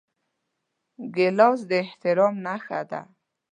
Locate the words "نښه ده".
2.45-3.01